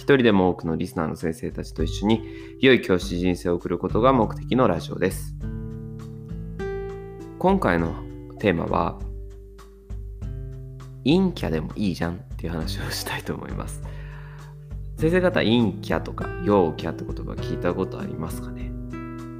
[0.00, 2.22] 一人でも多くのリスナーの先生たちと一緒に
[2.58, 5.34] 良い教師人生を送ることが目的のラジオです。
[7.38, 7.92] 今回の
[8.38, 8.98] テーマは
[11.04, 13.82] 陰キャでもいいじゃんっていう話をしたいと思います。
[14.96, 18.72] 先生方陰キャとか陽キャって言葉聞いたことありますかね？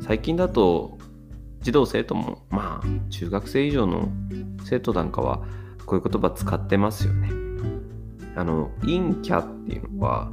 [0.02, 0.98] 最近だと
[1.62, 4.10] 児童生徒もまあ中学生以上の
[4.64, 5.42] 生徒なんかは
[5.86, 7.30] こういう言葉使ってますよね。
[8.36, 10.30] あの陰キャっていうのは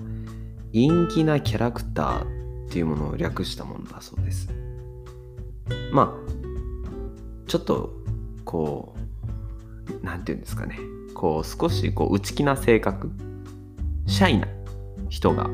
[0.85, 2.23] 陰気なキャラクター
[2.67, 4.49] っていうものを略したものだそうです。
[5.91, 6.31] まあ
[7.47, 7.93] ちょっと
[8.45, 8.95] こ
[9.89, 10.79] う何て言うんですかね。
[11.13, 13.11] こう少しこう内気な性格。
[14.05, 14.47] シャイな
[15.09, 15.49] 人が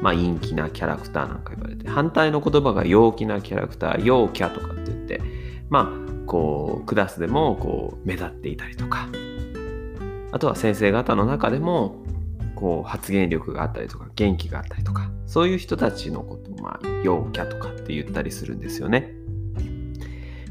[0.00, 5.20] まあ陰気なキャラクターなんか言われて反対の言葉が陽気なキャラクター陽キャとかって言って
[5.68, 9.08] まあこうクラスでもこう目立っていたりとか。
[10.30, 12.02] あとは先生方の中でも
[12.58, 19.14] こう発言力があったりとか元気があったりとかそういう人たちのことをまあ陽キャとかって言ったりするんですよね。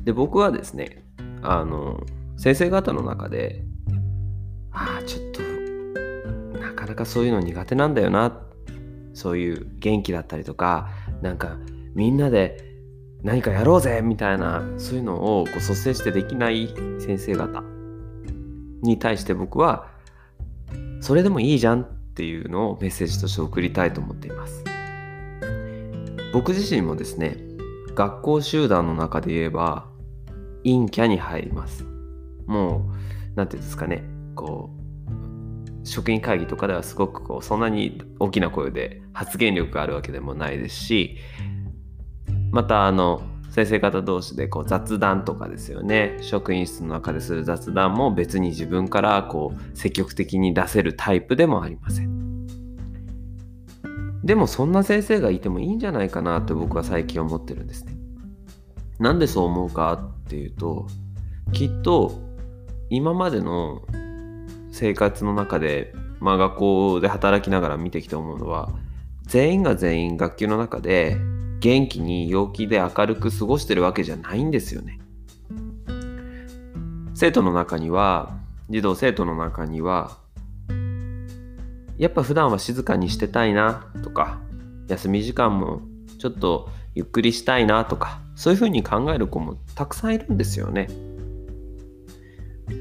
[0.06, 1.04] で僕はですね
[1.42, 2.02] あの
[2.38, 3.66] 先生方の中で
[4.72, 5.42] ああちょっと
[6.62, 8.40] なかなかそういうの苦手なんだよな
[9.14, 10.88] そういう元気だったりとか
[11.22, 11.58] なんか
[11.94, 12.64] みんなで
[13.22, 17.64] 何かやろうぜみたいなそういうのをこう率先してできない先生方
[18.82, 19.90] に対して僕は
[21.02, 24.64] それでもいいじゃんっていうのをメッセージとして送りたいと思っています。
[26.34, 27.38] 僕自身もですね
[27.94, 29.88] 学校集団の中で言えば
[30.64, 31.86] 陰キャに入ります。
[32.48, 34.02] もう何て言うんですかね
[34.34, 41.18] こう職員会議とかではすごくこうそんなに大きな声で発言力があるわけでもないですし
[42.52, 46.18] またあの先生方同士でこう雑談とかですよね。
[46.22, 52.18] 職員室の中でする雑談も別に自分からこう積極的に出せるタイプでもありません。
[54.24, 57.98] でもそんな先生がいてもいいんじゃないかなって僕は最近思ってるんですね。
[59.00, 60.88] なんでそう思うかっていうと
[61.54, 62.20] きっと
[62.90, 63.82] 今までの
[64.72, 68.70] 生活の中でまあ学校で働きながら見てきて思うのは
[69.24, 71.18] 全員が全員学級の中で
[71.60, 75.00] 元気に陽気で明るく過ごしてるわけじゃないんですよね。
[77.16, 78.38] 生徒の中には
[78.70, 80.18] 児童生徒の中には
[81.98, 84.40] やっぱ普段は静かにしてたいなとか
[84.88, 85.82] 休み時間も
[86.20, 90.88] ちょっとゆっくりしたいなとかそういうふうに考える子もたくさんいるんですよね。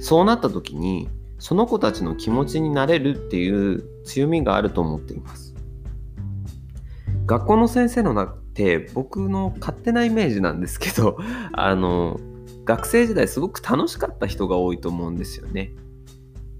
[0.01, 1.09] そうなった時に
[1.39, 5.55] その子たちの気持ちになれるっていう強みがあると思っています。
[7.27, 11.19] 学校の先生のなって僕の勝手なイメージなんですけど
[11.53, 12.19] あの
[12.65, 15.73] 学生時代すごく楽しかった人が多いと思うんですよね。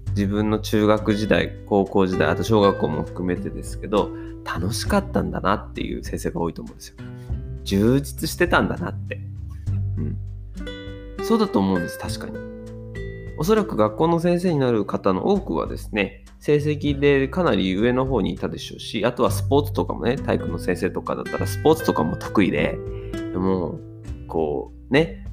[0.09, 4.09] 自分の中学時代高校時代あと小学校も含めてですけど
[4.43, 6.95] 楽しかったんだなっていう先生が多いと思うんですよ。
[7.63, 9.19] 充実してたんだなって。
[9.97, 10.17] うん。
[11.23, 12.37] そうだと思うんです確かに。
[13.37, 22.79] おそらく学校の先生になる方の多くはですね成績でかなり上の方にいたでしょうし、あとはスポーツとかもね、体育の先生とかだったらスポーツとかも得意で、
[23.35, 23.81] もう、
[24.29, 25.27] こう、ね、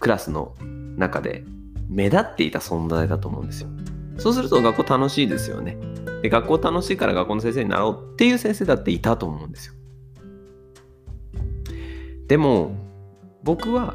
[0.00, 0.54] クラスの
[0.96, 1.44] 中で
[1.90, 3.68] 目立っていた存在だと思うんですよ。
[4.16, 5.76] そうすると学校楽しいですよね。
[6.22, 9.74] で、学校楽しいから学校の先生になろうっていう先生だっていたと思うんですよ。
[12.28, 12.74] でも、
[13.42, 13.94] 僕は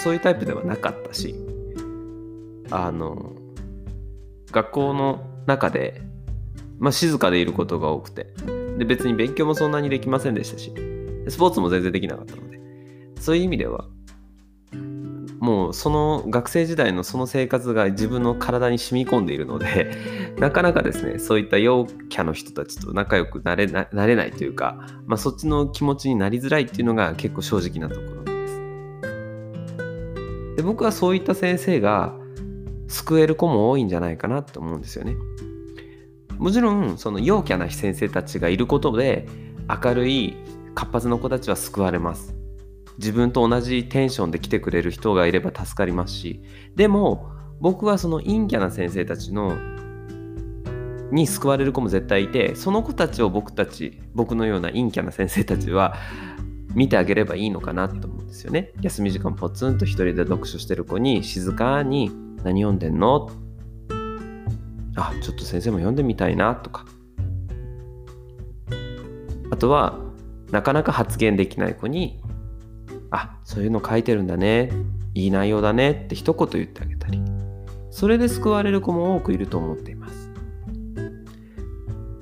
[0.00, 1.34] そういうタイプではなかったし、
[2.70, 3.32] あの、
[4.52, 6.02] 学校の中で、
[6.78, 8.26] まあ、静かでいることが多くて。
[8.78, 10.72] で別に勉強もそんなにできませんでしたし。
[11.26, 12.60] スポーツも全然できなかったので。
[13.18, 13.86] そういう意味では
[15.40, 19.96] もうその学生時代のその生活が自分の体に染み込んでいるので
[20.38, 28.58] なかなかですねそういった陽キャの人たちと仲良くなれななれないというか、まあ、そっちの気持ちになりづらいっていうのが結構正直なところです。
[30.56, 32.17] で僕はそういった先生が
[32.88, 35.14] 救える子も多いんじゃないかなと思うんですよね。
[36.38, 39.26] もちろんその陽キャな先生たちがいることで
[39.68, 40.36] 明るい
[40.74, 42.38] 活発な子たちは救われます。
[42.98, 46.42] 自分と同じテンションで来てくれる人がいれば助かりますし
[46.74, 47.30] でも
[47.60, 49.56] 僕はその陰キャな先生たちの
[51.10, 55.94] に救われる子も絶対いてその子たちを僕たち僕のような陰キャな先生たちは
[56.74, 58.72] 見てあげればいいのかなと思うんですよね。
[58.82, 62.10] 休み時間ポツンと一人で読書してる子に静かに
[62.44, 63.30] 何読んでんの？
[64.96, 66.84] あ、ちょっと先生も読んでみたいなとか。
[69.50, 69.98] あとは、
[70.50, 72.20] なかなか発言できない子に、
[73.10, 74.70] あ、そういうの書いてるんだね。
[75.14, 77.20] いい内容だねって一言言ってあげたり。
[77.90, 80.30] それで救われる子も多くいると思っています。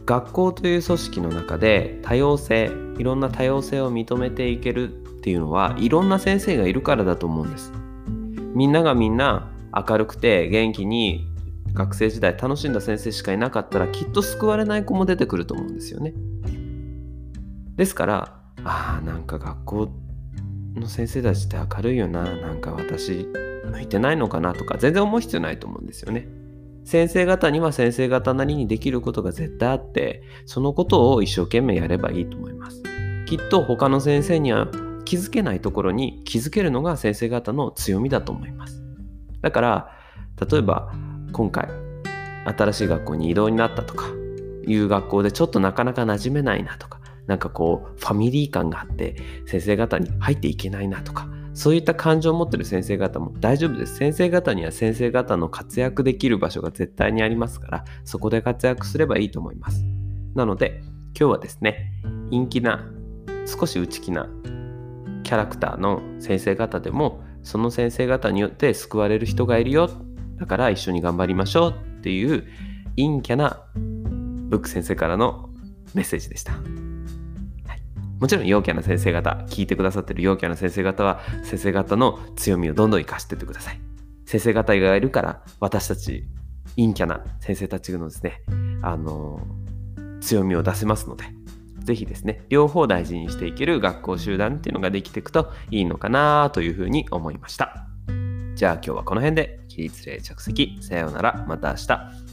[0.07, 7.73] 学校という組織の中で多様性、いろんな多様性を認めていけるっていうのはいろんな先生がいるからだと思うんです。
[8.55, 11.27] みんながみんな明るくて元気に
[11.73, 16.15] 学生時代楽しんだ先生しかいなかったらきっと救われない子も出てくると思うんですよね。
[17.77, 19.89] ですからああなんか学校
[20.75, 23.29] の先生たちって明るいよななんか私
[23.71, 26.29] 向いてないのかなとか全然思う必要ないと思うんですよね。
[26.85, 32.83] 先生方には先生方なりにできることが絶対あってそのことを一生懸命やればいいと思います。
[33.27, 34.69] きっと他の先生には
[35.05, 38.86] 気づけないところに気づけるのが先生方の強みだと思います。
[39.41, 39.93] だから
[40.51, 40.93] 例えば
[41.33, 41.69] 今回
[42.45, 44.07] 新しい学校に異動になったとか
[44.67, 49.17] いう学校でちょっとなかなか馴染めないなとかなんかこうファミリー感があって
[49.47, 53.97] 先生方に入っていけないなとかそういった感情を持ってる先生方も大丈夫です。
[53.97, 59.83] 先生方には先生方の活躍できる場所が絶対にありますからそこで活躍すればいいと思います。
[60.35, 60.83] なので
[61.19, 61.93] 今日はですね
[62.31, 62.85] 陰気な
[63.47, 64.29] 少し内気な
[65.23, 69.89] キャラクターの先生方でもその先生方によって救われる人がいるよ
[70.37, 72.45] だから一緒に頑張りましょうっていう
[72.97, 75.49] 陰キャなブック先生からの
[75.95, 76.55] メッセージでした。
[78.21, 83.81] もちろん陽キャな先生方、聞いてくださってる陽キャな先生方は、先生方の強みをどんどん活かしてってください。
[84.25, 86.27] 先生方がいるから、私たち、
[86.77, 88.41] 陰キャな先生たちのですね、
[88.81, 89.47] あの、
[90.21, 91.25] 強みを出せますので、
[91.87, 97.87] ぜひですね、両方大事にしていける学校集団っていうのができていくといいのかなというふうに思いました。
[98.57, 100.79] じゃあ今日はこの辺で起立例着席。
[100.81, 101.45] さようなら。
[101.47, 102.26] また明日。